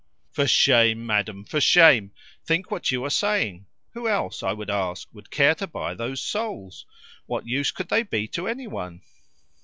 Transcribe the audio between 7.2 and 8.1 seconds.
What use could they